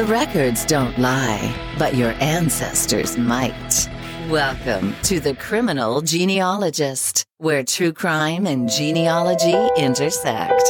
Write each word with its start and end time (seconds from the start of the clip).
The 0.00 0.06
records 0.06 0.64
don't 0.64 0.98
lie, 0.98 1.54
but 1.78 1.94
your 1.94 2.12
ancestors 2.22 3.18
might. 3.18 3.86
Welcome 4.30 4.94
to 5.02 5.20
The 5.20 5.34
Criminal 5.34 6.00
Genealogist, 6.00 7.26
where 7.36 7.62
true 7.62 7.92
crime 7.92 8.46
and 8.46 8.66
genealogy 8.66 9.54
intersect. 9.76 10.62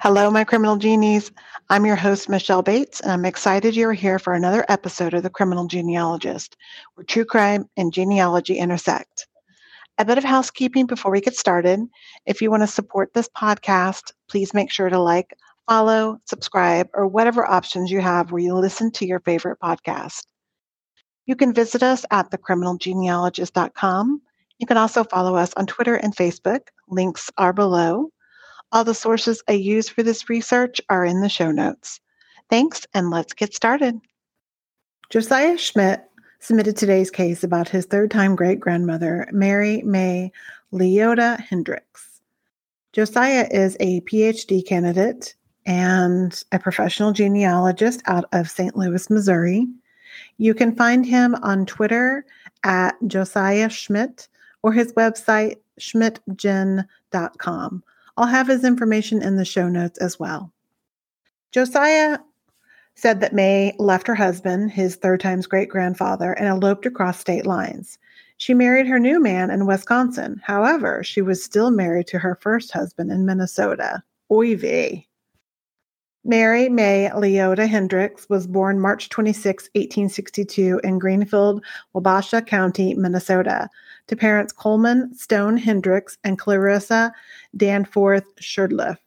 Hello, 0.00 0.30
my 0.30 0.44
criminal 0.44 0.78
genies. 0.78 1.30
I'm 1.68 1.84
your 1.84 1.96
host, 1.96 2.30
Michelle 2.30 2.62
Bates, 2.62 3.02
and 3.02 3.12
I'm 3.12 3.26
excited 3.26 3.76
you're 3.76 3.92
here 3.92 4.18
for 4.18 4.32
another 4.32 4.64
episode 4.70 5.12
of 5.12 5.22
The 5.22 5.28
Criminal 5.28 5.66
Genealogist, 5.66 6.56
where 6.94 7.04
true 7.04 7.26
crime 7.26 7.68
and 7.76 7.92
genealogy 7.92 8.56
intersect. 8.56 9.26
A 9.98 10.04
bit 10.04 10.18
of 10.18 10.24
housekeeping 10.24 10.86
before 10.86 11.10
we 11.10 11.20
get 11.20 11.36
started. 11.36 11.80
If 12.24 12.40
you 12.40 12.50
want 12.50 12.62
to 12.62 12.68
support 12.68 13.12
this 13.14 13.28
podcast, 13.36 14.12
please 14.28 14.54
make 14.54 14.70
sure 14.70 14.88
to 14.88 14.98
like, 14.98 15.34
follow, 15.68 16.18
subscribe, 16.24 16.88
or 16.94 17.06
whatever 17.06 17.44
options 17.44 17.90
you 17.90 18.00
have 18.00 18.32
where 18.32 18.42
you 18.42 18.54
listen 18.54 18.90
to 18.92 19.06
your 19.06 19.20
favorite 19.20 19.58
podcast. 19.60 20.24
You 21.26 21.36
can 21.36 21.52
visit 21.52 21.82
us 21.82 22.06
at 22.10 22.30
thecriminalgenealogist.com. 22.30 24.22
You 24.58 24.66
can 24.66 24.76
also 24.76 25.04
follow 25.04 25.36
us 25.36 25.52
on 25.54 25.66
Twitter 25.66 25.96
and 25.96 26.16
Facebook. 26.16 26.60
Links 26.88 27.30
are 27.36 27.52
below. 27.52 28.10
All 28.72 28.84
the 28.84 28.94
sources 28.94 29.42
I 29.48 29.52
use 29.52 29.88
for 29.88 30.02
this 30.02 30.28
research 30.28 30.80
are 30.88 31.04
in 31.04 31.20
the 31.20 31.28
show 31.28 31.50
notes. 31.50 32.00
Thanks, 32.48 32.86
and 32.94 33.10
let's 33.10 33.34
get 33.34 33.54
started. 33.54 33.98
Josiah 35.10 35.58
Schmidt 35.58 36.07
submitted 36.40 36.76
today's 36.76 37.10
case 37.10 37.42
about 37.42 37.68
his 37.68 37.86
third 37.86 38.10
time 38.10 38.36
great 38.36 38.60
grandmother, 38.60 39.28
Mary 39.32 39.82
May 39.82 40.30
Leota 40.72 41.40
Hendricks. 41.40 42.20
Josiah 42.92 43.48
is 43.50 43.76
a 43.80 44.00
PhD 44.02 44.64
candidate 44.66 45.34
and 45.66 46.42
a 46.52 46.58
professional 46.58 47.12
genealogist 47.12 48.02
out 48.06 48.24
of 48.32 48.50
St. 48.50 48.76
Louis, 48.76 49.10
Missouri. 49.10 49.66
You 50.38 50.54
can 50.54 50.74
find 50.74 51.04
him 51.04 51.34
on 51.42 51.66
Twitter 51.66 52.24
at 52.64 52.94
Josiah 53.06 53.68
Schmidt 53.68 54.28
or 54.62 54.72
his 54.72 54.92
website, 54.94 55.56
schmidtgen.com. 55.78 57.84
I'll 58.16 58.26
have 58.26 58.48
his 58.48 58.64
information 58.64 59.22
in 59.22 59.36
the 59.36 59.44
show 59.44 59.68
notes 59.68 59.98
as 59.98 60.18
well. 60.18 60.50
Josiah 61.52 62.18
said 62.98 63.20
that 63.20 63.32
May 63.32 63.76
left 63.78 64.08
her 64.08 64.14
husband, 64.16 64.72
his 64.72 64.96
third 64.96 65.20
time's 65.20 65.46
great 65.46 65.68
grandfather, 65.68 66.32
and 66.32 66.48
eloped 66.48 66.84
across 66.84 67.20
state 67.20 67.46
lines. 67.46 67.96
She 68.38 68.54
married 68.54 68.88
her 68.88 68.98
new 68.98 69.20
man 69.20 69.52
in 69.52 69.66
Wisconsin. 69.66 70.40
However, 70.44 71.04
she 71.04 71.22
was 71.22 71.42
still 71.42 71.70
married 71.70 72.08
to 72.08 72.18
her 72.18 72.34
first 72.40 72.72
husband 72.72 73.12
in 73.12 73.24
Minnesota. 73.24 74.02
Oy. 74.32 75.06
Mary 76.24 76.68
May 76.68 77.08
Leota 77.14 77.68
Hendricks 77.68 78.28
was 78.28 78.48
born 78.48 78.80
March 78.80 79.08
26, 79.10 79.70
1862, 79.76 80.80
in 80.82 80.98
Greenfield, 80.98 81.64
Wabasha 81.94 82.44
County, 82.44 82.94
Minnesota, 82.94 83.70
to 84.08 84.16
parents 84.16 84.52
Coleman 84.52 85.14
Stone 85.14 85.56
Hendricks 85.56 86.18
and 86.24 86.36
Clarissa 86.36 87.12
Danforth 87.56 88.26
Sherdliff. 88.40 88.98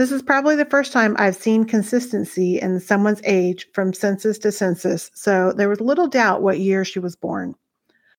This 0.00 0.12
is 0.12 0.22
probably 0.22 0.56
the 0.56 0.64
first 0.64 0.94
time 0.94 1.14
I've 1.18 1.36
seen 1.36 1.66
consistency 1.66 2.58
in 2.58 2.80
someone's 2.80 3.20
age 3.22 3.66
from 3.74 3.92
census 3.92 4.38
to 4.38 4.50
census, 4.50 5.10
so 5.12 5.52
there 5.52 5.68
was 5.68 5.78
little 5.82 6.06
doubt 6.06 6.40
what 6.40 6.58
year 6.58 6.86
she 6.86 6.98
was 6.98 7.16
born. 7.16 7.54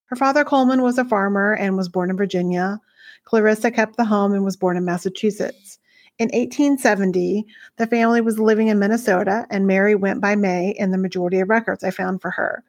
Her 0.06 0.16
father, 0.16 0.44
Coleman, 0.44 0.84
was 0.84 1.00
a 1.00 1.06
farmer 1.06 1.56
and 1.56 1.76
was 1.76 1.90
born 1.90 2.12
in 2.12 2.18
Virginia. 2.18 2.80
Clarissa 3.24 3.72
kept 3.72 3.98
the 3.98 4.06
home 4.06 4.32
and 4.32 4.46
was 4.46 4.56
born 4.56 4.78
in 4.78 4.86
Massachusetts. 4.86 5.80
In 6.20 6.26
1870, 6.26 7.48
the 7.78 7.88
family 7.88 8.22
was 8.22 8.38
living 8.38 8.68
in 8.68 8.78
Minnesota, 8.78 9.48
and 9.50 9.66
Mary 9.66 9.96
went 9.96 10.22
by 10.22 10.36
May 10.36 10.76
in 10.78 10.92
the 10.92 11.00
majority 11.00 11.40
of 11.40 11.50
records 11.50 11.84
I 11.84 11.90
found 11.90 12.22
for 12.22 12.30
her. 12.30 12.64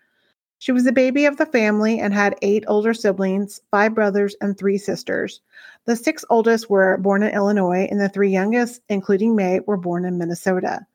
She 0.62 0.70
was 0.70 0.84
the 0.84 0.92
baby 0.92 1.24
of 1.24 1.38
the 1.38 1.46
family 1.46 1.98
and 1.98 2.14
had 2.14 2.38
eight 2.40 2.62
older 2.68 2.94
siblings, 2.94 3.60
five 3.72 3.96
brothers, 3.96 4.36
and 4.40 4.56
three 4.56 4.78
sisters. 4.78 5.40
The 5.86 5.96
six 5.96 6.24
oldest 6.30 6.70
were 6.70 6.98
born 6.98 7.24
in 7.24 7.34
Illinois, 7.34 7.88
and 7.90 8.00
the 8.00 8.08
three 8.08 8.30
youngest, 8.30 8.80
including 8.88 9.34
May, 9.34 9.58
were 9.66 9.76
born 9.76 10.04
in 10.04 10.18
Minnesota. 10.18 10.86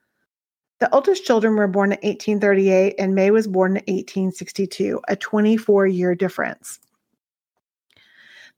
The 0.79 0.89
oldest 0.95 1.25
children 1.25 1.57
were 1.57 1.67
born 1.67 1.91
in 1.91 1.97
1838, 1.97 2.95
and 2.97 3.13
May 3.13 3.29
was 3.29 3.45
born 3.45 3.71
in 3.71 3.83
1862, 3.93 5.01
a 5.09 5.17
24 5.17 5.85
year 5.85 6.15
difference. 6.15 6.79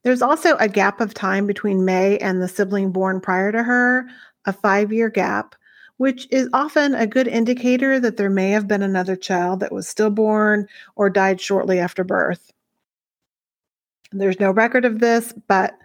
There's 0.04 0.22
also 0.22 0.58
a 0.58 0.70
gap 0.70 1.02
of 1.02 1.16
time 1.16 1.48
between 1.48 1.86
May 1.86 2.20
and 2.20 2.40
the 2.40 2.48
sibling 2.48 2.92
born 2.92 3.20
prior 3.20 3.52
to 3.52 3.64
her, 3.64 4.06
a 4.46 4.54
five 4.54 4.94
year 4.94 5.10
gap, 5.10 5.56
which 6.00 6.30
is 6.32 6.48
often 6.54 6.96
a 6.96 7.06
good 7.06 7.28
indicator 7.28 8.00
that 8.00 8.16
there 8.16 8.30
may 8.30 8.52
have 8.52 8.70
been 8.70 8.82
another 8.82 9.18
child 9.18 9.60
that 9.60 9.74
was 9.74 9.86
stillborn 9.86 10.66
or 10.96 11.10
died 11.10 11.42
shortly 11.42 11.78
after 11.78 12.06
birth. 12.06 12.54
There's 14.14 14.40
no 14.40 14.50
record 14.50 14.86
of 14.86 15.00
this, 15.00 15.34
but 15.50 15.78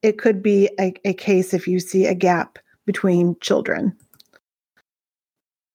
it 0.00 0.16
could 0.16 0.42
be 0.42 0.70
a, 0.80 0.94
a 1.04 1.12
case 1.12 1.52
if 1.52 1.68
you 1.68 1.80
see 1.80 2.06
a 2.06 2.14
gap 2.14 2.58
between 2.86 3.36
children. 3.42 3.94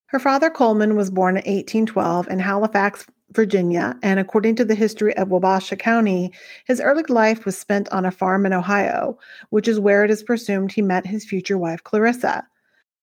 Her 0.06 0.18
father, 0.18 0.50
Coleman, 0.50 0.96
was 0.96 1.08
born 1.08 1.36
in 1.36 1.44
1812 1.44 2.26
in 2.26 2.40
Halifax, 2.40 3.06
Virginia, 3.30 3.96
and 4.02 4.18
according 4.18 4.56
to 4.56 4.64
the 4.64 4.74
history 4.74 5.16
of 5.16 5.28
Wabasha 5.28 5.78
County, 5.78 6.32
his 6.66 6.80
early 6.80 7.04
life 7.08 7.44
was 7.44 7.56
spent 7.56 7.88
on 7.90 8.04
a 8.04 8.10
farm 8.10 8.44
in 8.44 8.52
Ohio, 8.52 9.16
which 9.50 9.68
is 9.68 9.78
where 9.78 10.04
it 10.04 10.10
is 10.10 10.24
presumed 10.24 10.72
he 10.72 10.82
met 10.82 11.06
his 11.06 11.24
future 11.24 11.56
wife, 11.56 11.84
Clarissa. 11.84 12.44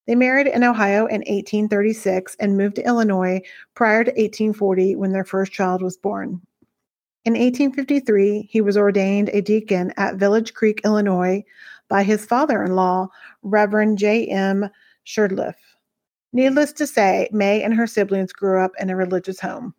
They 0.08 0.16
married 0.16 0.48
in 0.48 0.64
Ohio 0.64 1.06
in 1.06 1.22
1836 1.22 2.36
and 2.40 2.58
moved 2.58 2.76
to 2.78 2.86
Illinois 2.86 3.42
prior 3.76 4.04
to 4.04 4.12
1840 4.12 4.96
when 4.96 5.12
their 5.12 5.24
first 5.24 5.52
child 5.52 5.82
was 5.82 5.98
born. 5.98 6.42
In 7.24 7.34
1853, 7.34 8.50
he 8.50 8.62
was 8.62 8.78
ordained 8.78 9.30
a 9.30 9.42
deacon 9.42 9.94
at 9.98 10.16
Village 10.16 10.56
Creek, 10.56 10.82
Illinois, 10.84 11.44
by 11.88 12.02
his 12.02 12.26
father 12.26 12.64
in 12.64 12.76
law, 12.76 13.10
Reverend 13.44 14.00
J. 14.00 14.26
M. 14.26 14.70
Sherdliff. 15.06 15.56
Needless 16.34 16.74
to 16.74 16.88
say, 16.88 17.30
May 17.32 17.62
and 17.62 17.76
her 17.76 17.86
siblings 17.86 18.34
grew 18.34 18.60
up 18.60 18.72
in 18.80 18.90
a 18.90 18.96
religious 18.96 19.40
home. 19.40 19.76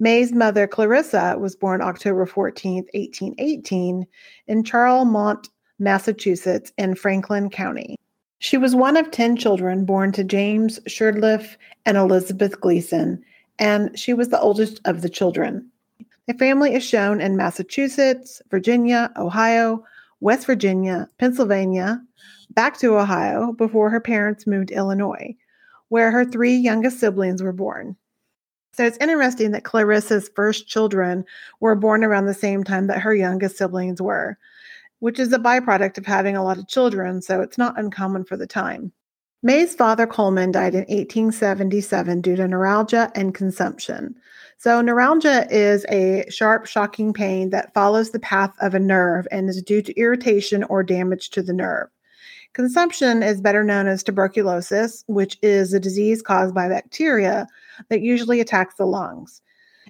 May's 0.00 0.32
mother, 0.32 0.66
Clarissa, 0.66 1.36
was 1.38 1.54
born 1.54 1.80
October 1.80 2.26
14, 2.26 2.86
1818, 2.92 4.06
in 4.48 4.62
Charlemont, 4.64 5.48
Massachusetts, 5.78 6.72
in 6.76 6.94
Franklin 6.94 7.50
County. 7.50 7.96
She 8.38 8.56
was 8.56 8.74
one 8.74 8.96
of 8.96 9.10
10 9.10 9.36
children 9.36 9.84
born 9.84 10.12
to 10.12 10.24
James 10.24 10.78
Sherdliff 10.80 11.56
and 11.86 11.96
Elizabeth 11.96 12.60
Gleason, 12.60 13.22
and 13.58 13.98
she 13.98 14.12
was 14.12 14.28
the 14.28 14.40
oldest 14.40 14.80
of 14.84 15.02
the 15.02 15.08
children. 15.08 15.70
The 16.26 16.34
family 16.34 16.74
is 16.74 16.84
shown 16.84 17.20
in 17.20 17.36
Massachusetts, 17.36 18.42
Virginia, 18.50 19.12
Ohio, 19.16 19.84
West 20.20 20.46
Virginia, 20.46 21.08
Pennsylvania, 21.18 22.02
back 22.50 22.78
to 22.78 22.98
Ohio 22.98 23.52
before 23.52 23.90
her 23.90 24.00
parents 24.00 24.46
moved 24.46 24.68
to 24.68 24.74
Illinois, 24.74 25.34
where 25.88 26.10
her 26.10 26.24
three 26.24 26.56
youngest 26.56 26.98
siblings 27.00 27.42
were 27.42 27.52
born. 27.52 27.96
So 28.72 28.84
it's 28.84 28.98
interesting 28.98 29.52
that 29.52 29.64
Clarissa's 29.64 30.28
first 30.34 30.68
children 30.68 31.24
were 31.60 31.74
born 31.74 32.04
around 32.04 32.26
the 32.26 32.34
same 32.34 32.62
time 32.64 32.88
that 32.88 33.00
her 33.00 33.14
youngest 33.14 33.56
siblings 33.56 34.02
were, 34.02 34.36
which 35.00 35.18
is 35.18 35.32
a 35.32 35.38
byproduct 35.38 35.98
of 35.98 36.06
having 36.06 36.36
a 36.36 36.44
lot 36.44 36.58
of 36.58 36.68
children, 36.68 37.22
so 37.22 37.40
it's 37.40 37.58
not 37.58 37.78
uncommon 37.78 38.24
for 38.24 38.36
the 38.36 38.46
time. 38.46 38.92
May's 39.42 39.74
father, 39.74 40.06
Coleman, 40.06 40.50
died 40.50 40.74
in 40.74 40.80
1877 40.80 42.20
due 42.20 42.36
to 42.36 42.48
neuralgia 42.48 43.12
and 43.14 43.34
consumption. 43.34 44.14
So, 44.58 44.80
neuralgia 44.80 45.46
is 45.50 45.84
a 45.90 46.24
sharp, 46.30 46.66
shocking 46.66 47.12
pain 47.12 47.50
that 47.50 47.74
follows 47.74 48.10
the 48.10 48.18
path 48.18 48.54
of 48.60 48.74
a 48.74 48.80
nerve 48.80 49.28
and 49.30 49.48
is 49.48 49.62
due 49.62 49.82
to 49.82 50.00
irritation 50.00 50.64
or 50.64 50.82
damage 50.82 51.30
to 51.30 51.42
the 51.42 51.52
nerve. 51.52 51.88
Consumption 52.54 53.22
is 53.22 53.42
better 53.42 53.62
known 53.62 53.86
as 53.86 54.02
tuberculosis, 54.02 55.04
which 55.08 55.38
is 55.42 55.74
a 55.74 55.78
disease 55.78 56.22
caused 56.22 56.54
by 56.54 56.68
bacteria 56.68 57.46
that 57.90 58.00
usually 58.00 58.40
attacks 58.40 58.76
the 58.76 58.86
lungs. 58.86 59.42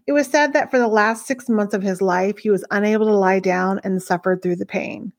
It 0.07 0.13
was 0.13 0.29
said 0.29 0.53
that 0.53 0.71
for 0.71 0.79
the 0.79 0.87
last 0.87 1.27
six 1.27 1.49
months 1.49 1.75
of 1.75 1.83
his 1.83 2.01
life, 2.01 2.39
he 2.39 2.51
was 2.51 2.65
unable 2.71 3.07
to 3.07 3.13
lie 3.13 3.41
down 3.41 3.81
and 3.83 4.03
suffered 4.03 4.41
through 4.41 4.57
the 4.57 4.67
pain. 4.67 5.13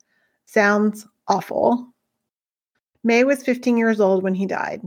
Sounds 0.45 1.05
awful. 1.27 1.93
May 3.03 3.23
was 3.23 3.43
15 3.43 3.77
years 3.77 3.99
old 3.99 4.23
when 4.23 4.35
he 4.35 4.45
died. 4.45 4.81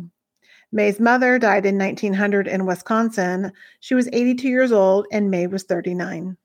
May's 0.72 1.00
mother 1.00 1.38
died 1.38 1.66
in 1.66 1.76
1900 1.76 2.46
in 2.46 2.64
Wisconsin. 2.64 3.52
She 3.80 3.94
was 3.94 4.08
82 4.12 4.48
years 4.48 4.72
old, 4.72 5.06
and 5.10 5.30
May 5.30 5.46
was 5.48 5.64
39. 5.64 6.36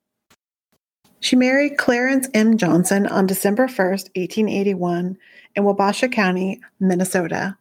She 1.20 1.36
married 1.36 1.78
Clarence 1.78 2.28
M. 2.34 2.58
Johnson 2.58 3.08
on 3.08 3.26
December 3.26 3.68
1st, 3.68 4.10
1881, 4.16 5.18
in 5.56 5.64
Wabasha 5.64 6.12
County, 6.12 6.60
Minnesota. 6.80 7.58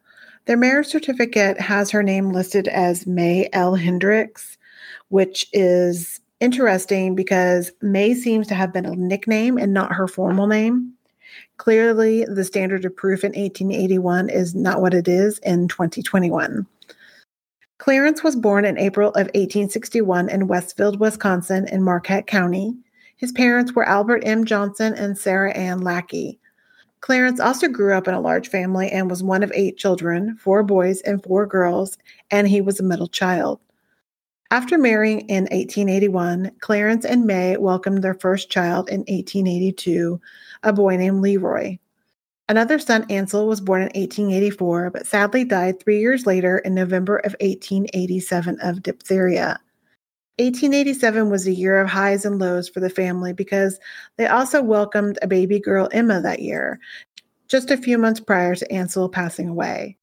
Their 0.46 0.56
marriage 0.56 0.88
certificate 0.88 1.60
has 1.60 1.90
her 1.90 2.02
name 2.02 2.30
listed 2.30 2.66
as 2.68 3.06
May 3.06 3.48
L. 3.52 3.74
Hendricks, 3.74 4.58
which 5.14 5.46
is 5.52 6.20
Interesting 6.40 7.14
because 7.14 7.72
May 7.80 8.12
seems 8.12 8.46
to 8.48 8.54
have 8.54 8.70
been 8.70 8.84
a 8.84 8.94
nickname 8.94 9.56
and 9.56 9.72
not 9.72 9.94
her 9.94 10.06
formal 10.06 10.46
name. 10.46 10.92
Clearly, 11.56 12.26
the 12.26 12.44
standard 12.44 12.84
of 12.84 12.94
proof 12.94 13.24
in 13.24 13.32
1881 13.32 14.28
is 14.28 14.54
not 14.54 14.82
what 14.82 14.92
it 14.92 15.08
is 15.08 15.38
in 15.38 15.68
2021. 15.68 16.66
Clarence 17.78 18.22
was 18.22 18.36
born 18.36 18.66
in 18.66 18.76
April 18.76 19.08
of 19.10 19.28
1861 19.28 20.28
in 20.28 20.48
Westfield, 20.48 21.00
Wisconsin, 21.00 21.66
in 21.68 21.82
Marquette 21.82 22.26
County. 22.26 22.76
His 23.16 23.32
parents 23.32 23.72
were 23.72 23.88
Albert 23.88 24.22
M. 24.26 24.44
Johnson 24.44 24.92
and 24.92 25.16
Sarah 25.16 25.52
Ann 25.52 25.80
Lackey. 25.80 26.38
Clarence 27.00 27.40
also 27.40 27.68
grew 27.68 27.94
up 27.94 28.06
in 28.06 28.14
a 28.14 28.20
large 28.20 28.48
family 28.48 28.90
and 28.90 29.08
was 29.08 29.22
one 29.22 29.42
of 29.42 29.52
eight 29.54 29.78
children, 29.78 30.36
four 30.36 30.62
boys 30.62 31.00
and 31.02 31.22
four 31.22 31.46
girls, 31.46 31.96
and 32.30 32.48
he 32.48 32.60
was 32.60 32.80
a 32.80 32.84
middle 32.84 33.08
child. 33.08 33.60
After 34.54 34.78
marrying 34.78 35.22
in 35.22 35.48
1881, 35.50 36.52
Clarence 36.60 37.04
and 37.04 37.24
May 37.24 37.56
welcomed 37.56 38.04
their 38.04 38.14
first 38.14 38.50
child 38.50 38.88
in 38.88 39.00
1882, 39.00 40.20
a 40.62 40.72
boy 40.72 40.96
named 40.96 41.22
Leroy. 41.22 41.78
Another 42.48 42.78
son, 42.78 43.04
Ansel, 43.10 43.48
was 43.48 43.60
born 43.60 43.80
in 43.82 43.86
1884, 43.86 44.90
but 44.90 45.08
sadly 45.08 45.42
died 45.42 45.82
three 45.82 45.98
years 45.98 46.24
later 46.24 46.58
in 46.58 46.72
November 46.72 47.16
of 47.16 47.34
1887 47.40 48.60
of 48.60 48.80
diphtheria. 48.80 49.58
1887 50.38 51.30
was 51.30 51.48
a 51.48 51.52
year 51.52 51.80
of 51.80 51.88
highs 51.88 52.24
and 52.24 52.38
lows 52.38 52.68
for 52.68 52.78
the 52.78 52.88
family 52.88 53.32
because 53.32 53.80
they 54.18 54.28
also 54.28 54.62
welcomed 54.62 55.18
a 55.20 55.26
baby 55.26 55.58
girl, 55.58 55.88
Emma, 55.90 56.20
that 56.20 56.42
year, 56.42 56.78
just 57.48 57.72
a 57.72 57.76
few 57.76 57.98
months 57.98 58.20
prior 58.20 58.54
to 58.54 58.72
Ansel 58.72 59.08
passing 59.08 59.48
away. 59.48 59.96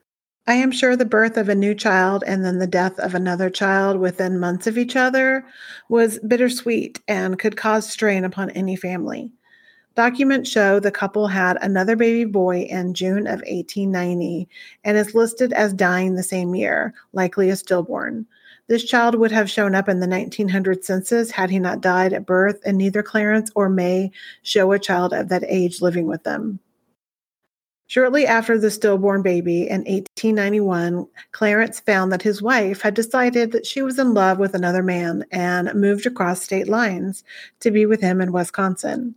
I 0.47 0.55
am 0.55 0.71
sure 0.71 0.95
the 0.95 1.05
birth 1.05 1.37
of 1.37 1.49
a 1.49 1.55
new 1.55 1.75
child 1.75 2.23
and 2.25 2.43
then 2.43 2.57
the 2.57 2.65
death 2.65 2.97
of 2.99 3.13
another 3.13 3.49
child 3.49 3.99
within 3.99 4.39
months 4.39 4.65
of 4.65 4.77
each 4.77 4.95
other 4.95 5.45
was 5.87 6.19
bittersweet 6.19 6.99
and 7.07 7.37
could 7.37 7.55
cause 7.55 7.87
strain 7.87 8.25
upon 8.25 8.49
any 8.51 8.75
family. 8.75 9.31
Documents 9.93 10.49
show 10.49 10.79
the 10.79 10.89
couple 10.89 11.27
had 11.27 11.57
another 11.61 11.95
baby 11.95 12.25
boy 12.25 12.61
in 12.61 12.93
June 12.95 13.27
of 13.27 13.41
1890 13.41 14.47
and 14.83 14.97
is 14.97 15.13
listed 15.13 15.53
as 15.53 15.73
dying 15.73 16.15
the 16.15 16.23
same 16.23 16.55
year, 16.55 16.93
likely 17.13 17.49
a 17.49 17.55
stillborn. 17.55 18.25
This 18.67 18.83
child 18.83 19.15
would 19.15 19.31
have 19.31 19.49
shown 19.49 19.75
up 19.75 19.89
in 19.89 19.99
the 19.99 20.07
1900 20.07 20.83
census 20.83 21.29
had 21.29 21.49
he 21.49 21.59
not 21.59 21.81
died 21.81 22.13
at 22.13 22.25
birth, 22.25 22.61
and 22.65 22.77
neither 22.77 23.03
Clarence 23.03 23.51
or 23.53 23.67
May 23.67 24.11
show 24.43 24.71
a 24.71 24.79
child 24.79 25.13
of 25.13 25.27
that 25.29 25.43
age 25.45 25.81
living 25.81 26.07
with 26.07 26.23
them. 26.23 26.59
Shortly 27.91 28.25
after 28.25 28.57
the 28.57 28.71
stillborn 28.71 29.21
baby 29.21 29.63
in 29.67 29.81
1891, 29.81 31.05
Clarence 31.33 31.81
found 31.81 32.09
that 32.13 32.21
his 32.21 32.41
wife 32.41 32.79
had 32.79 32.93
decided 32.93 33.51
that 33.51 33.65
she 33.65 33.81
was 33.81 33.99
in 33.99 34.13
love 34.13 34.39
with 34.39 34.55
another 34.55 34.81
man 34.81 35.25
and 35.29 35.73
moved 35.73 36.05
across 36.05 36.41
state 36.41 36.69
lines 36.69 37.25
to 37.59 37.69
be 37.69 37.85
with 37.85 37.99
him 37.99 38.21
in 38.21 38.31
Wisconsin. 38.31 39.13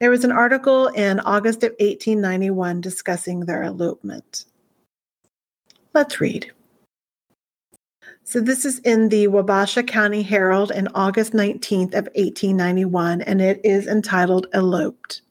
There 0.00 0.10
was 0.10 0.24
an 0.24 0.32
article 0.32 0.88
in 0.88 1.20
August 1.20 1.62
of 1.62 1.70
1891 1.78 2.80
discussing 2.80 3.44
their 3.44 3.62
elopement. 3.62 4.44
Let's 5.94 6.20
read. 6.20 6.50
So 8.24 8.40
this 8.40 8.64
is 8.64 8.80
in 8.80 9.10
the 9.10 9.28
Wabasha 9.28 9.86
County 9.86 10.24
Herald 10.24 10.72
in 10.72 10.88
August 10.96 11.32
19th 11.32 11.94
of 11.94 12.06
1891 12.16 13.22
and 13.22 13.40
it 13.40 13.60
is 13.62 13.86
entitled 13.86 14.48
Eloped. 14.52 15.22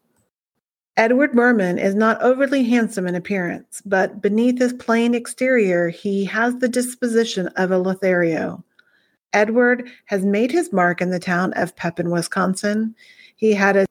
Edward 0.99 1.33
Merman 1.33 1.79
is 1.79 1.95
not 1.95 2.21
overly 2.21 2.61
handsome 2.65 3.07
in 3.07 3.15
appearance, 3.15 3.81
but 3.85 4.21
beneath 4.21 4.59
his 4.59 4.73
plain 4.73 5.15
exterior 5.15 5.87
he 5.87 6.25
has 6.25 6.57
the 6.57 6.67
disposition 6.67 7.47
of 7.55 7.71
a 7.71 7.77
Lothario. 7.77 8.65
Edward 9.31 9.89
has 10.07 10.25
made 10.25 10.51
his 10.51 10.73
mark 10.73 10.99
in 10.99 11.09
the 11.09 11.17
town 11.17 11.53
of 11.53 11.73
Pepin, 11.77 12.09
Wisconsin. 12.09 12.93
He 13.37 13.53
had 13.53 13.77
a 13.77 13.85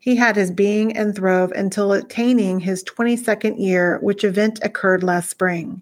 he 0.00 0.14
had 0.16 0.36
his 0.36 0.50
being 0.50 0.94
and 0.94 1.16
throve 1.16 1.50
until 1.52 1.94
attaining 1.94 2.60
his 2.60 2.84
22nd 2.84 3.58
year, 3.58 3.98
which 4.02 4.22
event 4.22 4.60
occurred 4.62 5.02
last 5.02 5.30
spring. 5.30 5.80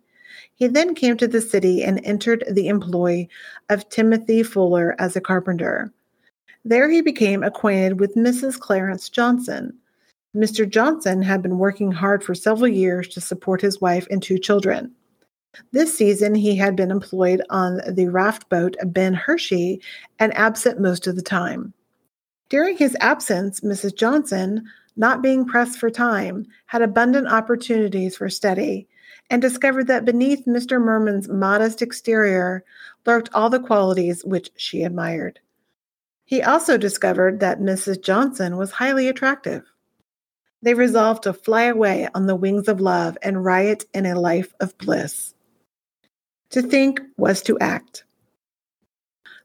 He 0.55 0.69
then 0.69 0.95
came 0.95 1.17
to 1.17 1.27
the 1.27 1.41
city 1.41 1.83
and 1.83 2.01
entered 2.05 2.45
the 2.49 2.69
employ 2.69 3.27
of 3.69 3.89
Timothy 3.89 4.45
Fuller 4.45 4.95
as 5.01 5.17
a 5.17 5.21
carpenter. 5.21 5.93
There 6.65 6.89
he 6.89 7.01
became 7.01 7.43
acquainted 7.43 7.99
with 7.99 8.15
Mrs. 8.15 8.61
Clarence 8.61 9.09
Johnson. 9.09 9.77
Mr. 10.37 10.69
Johnson 10.69 11.23
had 11.23 11.43
been 11.43 11.59
working 11.59 11.91
hard 11.91 12.23
for 12.23 12.35
several 12.35 12.69
years 12.69 13.09
to 13.09 13.21
support 13.21 13.61
his 13.61 13.81
wife 13.81 14.07
and 14.11 14.23
two 14.23 14.39
children. 14.39 14.93
This 15.73 15.97
season, 15.97 16.35
he 16.35 16.55
had 16.57 16.77
been 16.77 16.91
employed 16.91 17.43
on 17.51 17.81
the 17.89 18.09
raft 18.09 18.49
boat 18.49 18.77
Ben 18.87 19.15
Hershey 19.15 19.81
and 20.19 20.37
absent 20.37 20.81
most 20.81 21.07
of 21.07 21.17
the 21.17 21.23
time. 21.23 21.73
During 22.49 22.77
his 22.77 22.97
absence, 23.01 23.61
Mrs. 23.61 23.97
Johnson, 23.97 24.65
not 24.97 25.23
being 25.23 25.47
pressed 25.47 25.79
for 25.79 25.91
time, 25.91 26.47
had 26.67 26.83
abundant 26.83 27.29
opportunities 27.29 28.17
for 28.17 28.29
study 28.29 28.87
and 29.31 29.43
discovered 29.43 29.87
that 29.87 30.05
beneath 30.05 30.45
Mr. 30.47 30.81
Merman's 30.81 31.29
modest 31.29 31.83
exterior 31.83 32.65
lurked 33.07 33.31
all 33.33 33.51
the 33.51 33.61
qualities 33.61 34.25
which 34.25 34.51
she 34.57 34.83
admired. 34.83 35.41
He 36.25 36.43
also 36.43 36.77
discovered 36.77 37.41
that 37.41 37.61
Mrs. 37.61 38.03
Johnson 38.03 38.57
was 38.57 38.71
highly 38.71 39.09
attractive. 39.09 39.65
They 40.63 40.75
resolved 40.75 41.23
to 41.23 41.33
fly 41.33 41.65
away 41.65 42.09
on 42.15 42.27
the 42.27 42.37
wings 42.37 42.69
of 42.69 42.81
love 42.81 43.17
and 43.23 43.45
riot 43.45 43.85
in 43.95 44.07
a 44.07 44.19
life 44.19 44.53
of 44.61 44.77
bliss. 44.79 45.35
To 46.51 46.63
think 46.63 47.01
was 47.17 47.43
to 47.43 47.59
act. 47.59 48.05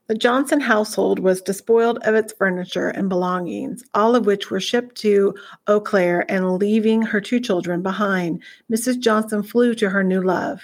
The 0.07 0.15
Johnson 0.15 0.59
household 0.59 1.19
was 1.19 1.41
despoiled 1.41 1.99
of 1.99 2.13
its 2.13 2.33
furniture 2.33 2.89
and 2.89 3.07
belongings, 3.07 3.83
all 3.93 4.15
of 4.15 4.25
which 4.25 4.51
were 4.51 4.59
shipped 4.59 4.95
to 4.97 5.33
Eau 5.67 5.79
Claire, 5.79 6.29
and 6.29 6.57
leaving 6.57 7.01
her 7.03 7.21
two 7.21 7.39
children 7.39 7.81
behind, 7.81 8.43
Mrs. 8.71 8.99
Johnson 8.99 9.43
flew 9.43 9.73
to 9.75 9.89
her 9.89 10.03
new 10.03 10.21
love. 10.21 10.61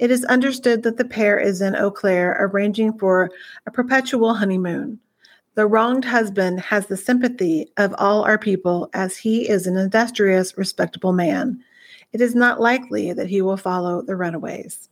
It 0.00 0.10
is 0.10 0.24
understood 0.24 0.82
that 0.82 0.96
the 0.96 1.04
pair 1.04 1.38
is 1.38 1.60
in 1.60 1.76
Eau 1.76 1.90
Claire 1.92 2.36
arranging 2.40 2.98
for 2.98 3.30
a 3.66 3.70
perpetual 3.70 4.34
honeymoon. 4.34 4.98
The 5.54 5.66
wronged 5.66 6.04
husband 6.04 6.60
has 6.60 6.86
the 6.86 6.96
sympathy 6.96 7.70
of 7.76 7.94
all 7.98 8.22
our 8.22 8.38
people, 8.38 8.90
as 8.92 9.16
he 9.16 9.48
is 9.48 9.66
an 9.66 9.76
industrious, 9.76 10.58
respectable 10.58 11.12
man. 11.12 11.62
It 12.12 12.20
is 12.20 12.34
not 12.34 12.60
likely 12.60 13.12
that 13.12 13.28
he 13.28 13.40
will 13.40 13.56
follow 13.56 14.02
the 14.02 14.16
runaways. 14.16 14.88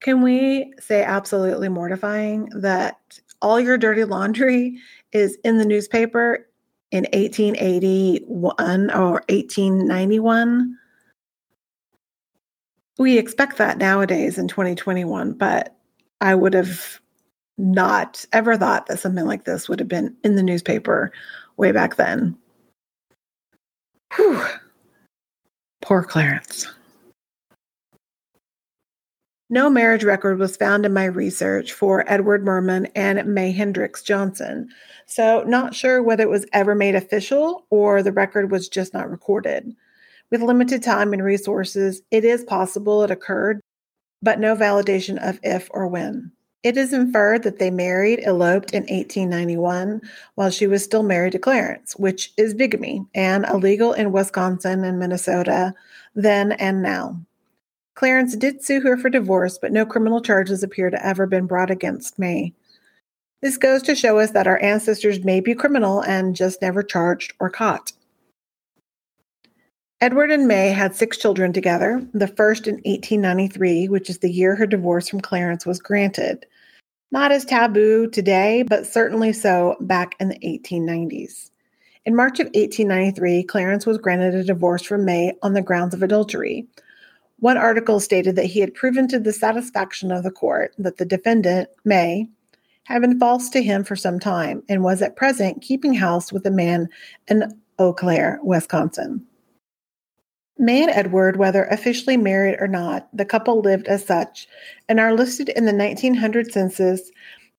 Can 0.00 0.20
we 0.20 0.74
say 0.78 1.02
absolutely 1.02 1.70
mortifying 1.70 2.50
that 2.54 3.18
all 3.40 3.58
your 3.58 3.78
dirty 3.78 4.04
laundry 4.04 4.78
is 5.12 5.38
in 5.44 5.56
the 5.56 5.64
newspaper 5.64 6.46
in 6.90 7.04
1881 7.14 8.90
or 8.90 9.22
1891? 9.30 10.76
We 12.98 13.16
expect 13.16 13.56
that 13.56 13.78
nowadays 13.78 14.36
in 14.36 14.48
2021, 14.48 15.32
but 15.32 15.74
I 16.20 16.34
would 16.34 16.52
have 16.52 17.00
not 17.58 18.24
ever 18.32 18.56
thought 18.56 18.86
that 18.86 18.98
something 18.98 19.26
like 19.26 19.44
this 19.44 19.68
would 19.68 19.78
have 19.78 19.88
been 19.88 20.16
in 20.24 20.34
the 20.34 20.42
newspaper 20.42 21.12
way 21.56 21.72
back 21.72 21.96
then. 21.96 22.36
Whew. 24.16 24.44
Poor 25.82 26.02
Clarence. 26.02 26.66
No 29.50 29.68
marriage 29.68 30.04
record 30.04 30.38
was 30.38 30.56
found 30.56 30.86
in 30.86 30.92
my 30.92 31.04
research 31.04 31.72
for 31.72 32.10
Edward 32.10 32.44
Merman 32.44 32.86
and 32.96 33.24
May 33.26 33.52
Hendricks 33.52 34.02
Johnson, 34.02 34.68
so 35.06 35.44
not 35.46 35.74
sure 35.74 36.02
whether 36.02 36.22
it 36.22 36.30
was 36.30 36.46
ever 36.52 36.74
made 36.74 36.94
official 36.94 37.66
or 37.70 38.02
the 38.02 38.10
record 38.10 38.50
was 38.50 38.68
just 38.68 38.94
not 38.94 39.10
recorded. 39.10 39.72
With 40.30 40.42
limited 40.42 40.82
time 40.82 41.12
and 41.12 41.22
resources, 41.22 42.00
it 42.10 42.24
is 42.24 42.42
possible 42.42 43.04
it 43.04 43.10
occurred, 43.10 43.60
but 44.22 44.40
no 44.40 44.56
validation 44.56 45.18
of 45.22 45.38
if 45.42 45.68
or 45.72 45.86
when. 45.86 46.32
It 46.64 46.78
is 46.78 46.94
inferred 46.94 47.42
that 47.42 47.58
they 47.58 47.70
married, 47.70 48.20
eloped 48.22 48.72
in 48.72 48.84
1891 48.84 50.00
while 50.34 50.48
she 50.48 50.66
was 50.66 50.82
still 50.82 51.02
married 51.02 51.32
to 51.32 51.38
Clarence, 51.38 51.94
which 51.96 52.32
is 52.38 52.54
bigamy 52.54 53.04
and 53.14 53.44
illegal 53.44 53.92
in 53.92 54.12
Wisconsin 54.12 54.82
and 54.82 54.98
Minnesota 54.98 55.74
then 56.14 56.52
and 56.52 56.80
now. 56.80 57.20
Clarence 57.94 58.34
did 58.34 58.64
sue 58.64 58.80
her 58.80 58.96
for 58.96 59.10
divorce, 59.10 59.58
but 59.58 59.72
no 59.72 59.84
criminal 59.84 60.22
charges 60.22 60.62
appear 60.62 60.88
to 60.88 61.06
ever 61.06 61.26
been 61.26 61.46
brought 61.46 61.70
against 61.70 62.18
May. 62.18 62.54
This 63.42 63.58
goes 63.58 63.82
to 63.82 63.94
show 63.94 64.18
us 64.18 64.30
that 64.30 64.46
our 64.46 64.60
ancestors 64.62 65.22
may 65.22 65.40
be 65.40 65.54
criminal 65.54 66.00
and 66.00 66.34
just 66.34 66.62
never 66.62 66.82
charged 66.82 67.34
or 67.40 67.50
caught. 67.50 67.92
Edward 70.00 70.30
and 70.30 70.48
May 70.48 70.70
had 70.70 70.96
six 70.96 71.18
children 71.18 71.52
together, 71.52 72.06
the 72.14 72.26
first 72.26 72.66
in 72.66 72.76
1893, 72.76 73.88
which 73.88 74.08
is 74.08 74.18
the 74.18 74.32
year 74.32 74.56
her 74.56 74.66
divorce 74.66 75.10
from 75.10 75.20
Clarence 75.20 75.66
was 75.66 75.78
granted. 75.78 76.46
Not 77.14 77.30
as 77.30 77.44
taboo 77.44 78.08
today, 78.10 78.64
but 78.64 78.88
certainly 78.88 79.32
so 79.32 79.76
back 79.78 80.16
in 80.18 80.30
the 80.30 80.38
1890s. 80.40 81.52
In 82.04 82.16
March 82.16 82.40
of 82.40 82.46
1893, 82.46 83.44
Clarence 83.44 83.86
was 83.86 83.98
granted 83.98 84.34
a 84.34 84.42
divorce 84.42 84.82
from 84.82 85.04
May 85.04 85.32
on 85.40 85.52
the 85.52 85.62
grounds 85.62 85.94
of 85.94 86.02
adultery, 86.02 86.66
one 87.38 87.56
article 87.56 88.00
stated 88.00 88.34
that 88.34 88.46
he 88.46 88.58
had 88.58 88.74
proven 88.74 89.06
to 89.06 89.20
the 89.20 89.32
satisfaction 89.32 90.10
of 90.10 90.24
the 90.24 90.32
court 90.32 90.74
that 90.76 90.96
the 90.96 91.04
defendant, 91.04 91.68
May, 91.84 92.28
had 92.82 93.00
been 93.00 93.20
false 93.20 93.48
to 93.50 93.62
him 93.62 93.84
for 93.84 93.94
some 93.94 94.18
time 94.18 94.64
and 94.68 94.82
was 94.82 95.00
at 95.00 95.14
present 95.14 95.62
keeping 95.62 95.94
house 95.94 96.32
with 96.32 96.44
a 96.44 96.50
man 96.50 96.88
in 97.28 97.44
Eau 97.78 97.92
Claire, 97.92 98.40
Wisconsin. 98.42 99.24
May 100.58 100.82
and 100.82 100.90
Edward, 100.90 101.36
whether 101.36 101.64
officially 101.64 102.16
married 102.16 102.56
or 102.60 102.68
not, 102.68 103.08
the 103.12 103.24
couple 103.24 103.60
lived 103.60 103.88
as 103.88 104.04
such 104.04 104.46
and 104.88 105.00
are 105.00 105.14
listed 105.14 105.48
in 105.48 105.64
the 105.64 105.74
1900 105.74 106.52
census 106.52 107.10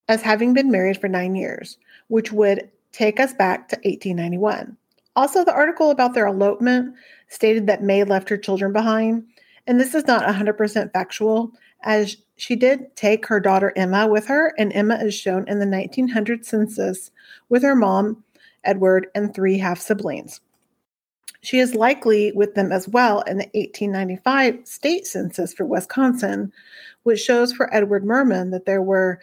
as 0.08 0.22
having 0.22 0.54
been 0.54 0.72
married 0.72 1.00
for 1.00 1.10
nine 1.10 1.36
years, 1.36 1.78
which 2.08 2.32
would 2.32 2.70
take 2.92 3.20
us 3.20 3.34
back 3.34 3.68
to 3.68 3.75
1891. 3.78 4.78
Also, 5.16 5.44
the 5.44 5.54
article 5.54 5.92
about 5.92 6.14
their 6.14 6.28
elopement 6.28 6.96
stated 7.28 7.68
that 7.68 7.84
May 7.84 8.04
left 8.04 8.30
her 8.30 8.38
children 8.38 8.72
behind, 8.72 9.25
and 9.68 9.80
this 9.80 9.96
is 9.96 10.08
not 10.08 10.25
100% 10.25 10.94
factual, 10.94 11.52
as 11.84 12.18
she 12.38 12.56
did 12.56 12.96
take 12.96 13.25
her 13.28 13.40
daughter 13.40 13.74
Emma 13.75 14.08
with 14.08 14.28
her, 14.28 14.54
and 14.58 14.72
Emma 14.74 14.96
is 14.96 15.14
shown 15.14 15.48
in 15.48 15.60
the 15.60 15.68
1900 15.68 16.46
census 16.46 17.12
with 17.50 17.64
her 17.64 17.75
mom, 17.75 18.24
Edward, 18.64 19.08
and 19.16 19.34
three 19.34 19.58
half 19.58 19.80
siblings. 19.80 20.42
She 21.46 21.60
is 21.60 21.75
likely 21.75 22.32
with 22.32 22.56
them 22.56 22.72
as 22.72 22.88
well 22.88 23.22
in 23.22 23.38
the 23.38 23.46
1895 23.54 24.68
state 24.68 25.06
census 25.06 25.54
for 25.54 25.64
Wisconsin, 25.64 26.52
which 27.04 27.20
shows 27.20 27.54
for 27.54 27.72
Edward 27.72 28.04
Merman 28.04 28.50
that 28.50 28.66
there 28.66 28.82
were 28.82 29.20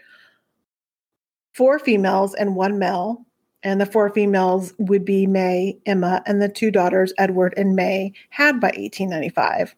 four 1.52 1.80
females 1.80 2.32
and 2.34 2.54
one 2.54 2.78
male. 2.78 3.26
And 3.64 3.80
the 3.80 3.86
four 3.86 4.08
females 4.08 4.72
would 4.78 5.04
be 5.04 5.26
May, 5.26 5.78
Emma, 5.84 6.22
and 6.24 6.40
the 6.40 6.48
two 6.48 6.70
daughters, 6.70 7.12
Edward 7.18 7.54
and 7.56 7.74
May, 7.74 8.12
had 8.30 8.60
by 8.60 8.68
1895. 8.68 9.74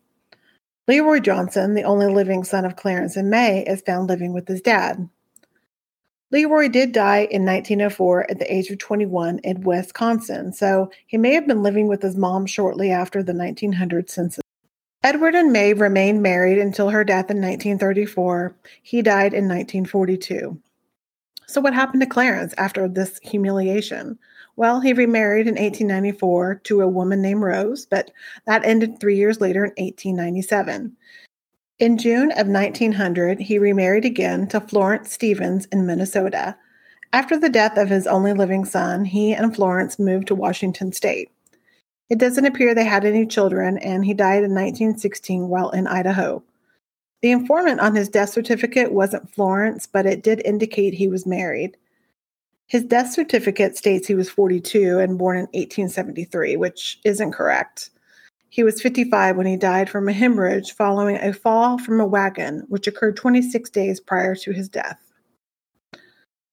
Leroy 0.87 1.21
Johnson, 1.21 1.73
the 1.73 1.83
only 1.83 2.09
living 2.09 2.45
son 2.45 2.67
of 2.67 2.77
Clarence 2.77 3.17
and 3.17 3.31
May, 3.31 3.65
is 3.65 3.81
found 3.81 4.09
living 4.09 4.35
with 4.35 4.49
his 4.49 4.61
dad. 4.61 5.09
Leroy 6.31 6.69
did 6.69 6.93
die 6.93 7.29
in 7.31 7.45
1904 7.45 8.31
at 8.31 8.39
the 8.39 8.53
age 8.53 8.71
of 8.71 8.79
21 8.79 9.39
in 9.41 9.61
Wisconsin, 9.61 10.53
so 10.53 10.91
he 11.07 11.17
may 11.17 11.35
have 11.35 11.47
been 11.47 11.63
living 11.63 11.87
with 11.87 12.03
his 12.03 12.17
mom 12.17 12.47
shortly 12.47 12.91
after 12.91 13.23
the 13.23 13.35
1900 13.35 14.11
census. 14.11 14.43
Edward 15.03 15.35
and 15.35 15.53
May 15.53 15.75
remained 15.75 16.23
married 16.23 16.59
until 16.59 16.89
her 16.89 17.05
death 17.05 17.31
in 17.31 17.37
1934. 17.37 18.57
He 18.83 19.03
died 19.03 19.35
in 19.35 19.45
1942. 19.45 20.59
So, 21.47 21.61
what 21.61 21.75
happened 21.75 22.01
to 22.01 22.09
Clarence 22.09 22.55
after 22.57 22.89
this 22.89 23.21
humiliation? 23.23 24.19
Well, 24.57 24.81
he 24.81 24.93
remarried 24.93 25.47
in 25.47 25.57
1894 25.57 26.63
to 26.65 26.81
a 26.81 26.89
woman 26.89 27.21
named 27.21 27.43
Rose, 27.43 27.87
but 27.87 28.13
that 28.47 28.65
ended 28.65 28.99
three 28.99 29.17
years 29.17 29.41
later 29.41 29.65
in 29.65 29.73
1897. 29.73 30.97
In 31.85 31.99
June 31.99 32.33
of 32.33 32.49
1900, 32.49 33.41
he 33.41 33.59
remarried 33.59 34.07
again 34.07 34.47
to 34.47 34.59
Florence 34.59 35.13
Stevens 35.13 35.67
in 35.67 35.85
Minnesota. 35.85 36.57
After 37.13 37.39
the 37.39 37.51
death 37.51 37.77
of 37.77 37.91
his 37.91 38.07
only 38.07 38.33
living 38.33 38.65
son, 38.65 39.05
he 39.05 39.35
and 39.35 39.55
Florence 39.55 39.99
moved 39.99 40.29
to 40.29 40.35
Washington 40.35 40.93
state. 40.93 41.31
It 42.09 42.17
doesn't 42.17 42.47
appear 42.47 42.75
they 42.75 42.87
had 42.87 43.05
any 43.05 43.27
children, 43.27 43.77
and 43.77 44.03
he 44.03 44.15
died 44.15 44.45
in 44.45 44.55
1916 44.55 45.49
while 45.49 45.69
in 45.73 45.87
Idaho. 45.87 46.43
The 47.21 47.33
informant 47.33 47.81
on 47.81 47.95
his 47.95 48.09
death 48.09 48.31
certificate 48.31 48.91
wasn't 48.91 49.35
Florence, 49.35 49.87
but 49.87 50.07
it 50.07 50.23
did 50.23 50.41
indicate 50.43 50.95
he 50.95 51.09
was 51.09 51.27
married. 51.27 51.77
His 52.67 52.85
death 52.85 53.13
certificate 53.13 53.77
states 53.77 54.09
he 54.09 54.15
was 54.15 54.31
42 54.31 55.01
and 55.01 55.19
born 55.19 55.37
in 55.37 55.43
1873, 55.49 56.57
which 56.57 56.99
isn't 57.05 57.33
correct. 57.33 57.91
He 58.55 58.63
was 58.63 58.81
55 58.81 59.37
when 59.37 59.47
he 59.47 59.57
died 59.57 59.91
from 59.91 60.09
a 60.09 60.13
hemorrhage 60.13 60.77
following 60.77 61.17
a 61.17 61.33
fall 61.33 61.77
from 61.77 62.01
a 62.01 62.07
wagon, 62.07 62.63
which 62.69 62.87
occurred 62.87 63.17
26 63.17 63.69
days 63.71 63.99
prior 63.99 64.37
to 64.37 64.53
his 64.53 64.69
death. 64.69 65.01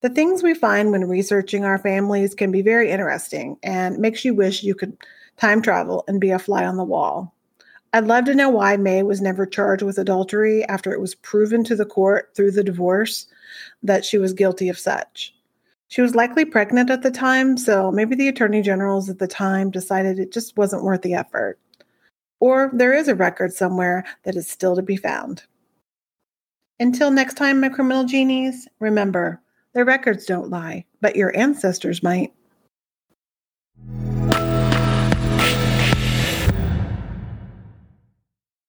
The 0.02 0.10
things 0.10 0.42
we 0.42 0.56
find 0.56 0.90
when 0.90 1.08
researching 1.08 1.64
our 1.64 1.78
families 1.78 2.34
can 2.34 2.52
be 2.52 2.64
very 2.64 2.90
interesting 2.90 3.56
and 3.62 4.00
makes 4.00 4.26
you 4.26 4.34
wish 4.34 4.64
you 4.64 4.74
could 4.74 4.98
time 5.38 5.62
travel 5.62 6.04
and 6.08 6.20
be 6.20 6.32
a 6.32 6.40
fly 6.40 6.66
on 6.66 6.78
the 6.78 6.84
wall. 6.84 7.36
I'd 7.94 8.08
love 8.08 8.26
to 8.26 8.34
know 8.34 8.50
why 8.50 8.78
May 8.78 9.04
was 9.04 9.22
never 9.22 9.46
charged 9.46 9.84
with 9.84 10.00
adultery 10.00 10.64
after 10.64 10.92
it 10.92 11.02
was 11.02 11.14
proven 11.14 11.64
to 11.66 11.76
the 11.76 11.86
court 11.86 12.32
through 12.36 12.54
the 12.54 12.64
divorce 12.64 13.28
that 13.84 14.04
she 14.04 14.18
was 14.18 14.34
guilty 14.34 14.70
of 14.70 14.80
such. 14.80 15.36
She 15.90 16.02
was 16.02 16.16
likely 16.16 16.46
pregnant 16.46 16.90
at 16.90 17.04
the 17.04 17.12
time, 17.12 17.58
so 17.58 17.92
maybe 17.92 18.16
the 18.16 18.28
attorney 18.28 18.64
generals 18.64 19.08
at 19.08 19.20
the 19.20 19.28
time 19.28 19.70
decided 19.70 20.18
it 20.18 20.34
just 20.34 20.58
wasn't 20.58 20.84
worth 20.84 21.04
the 21.04 21.14
effort 21.14 21.60
or 22.42 22.70
there 22.74 22.94
is 22.94 23.08
a 23.08 23.16
record 23.16 23.54
somewhere 23.54 24.04
that 24.24 24.36
is 24.36 24.50
still 24.50 24.76
to 24.76 24.82
be 24.82 24.98
found. 24.98 25.44
Until 26.82 27.12
next 27.12 27.36
time, 27.36 27.62
my 27.62 27.70
criminal 27.70 28.04
genies, 28.04 28.68
remember, 28.80 29.40
their 29.74 29.86
records 29.86 30.26
don't 30.26 30.50
lie, 30.50 30.86
but 31.00 31.16
your 31.16 31.36
ancestors 31.38 32.04
might. 32.04 32.34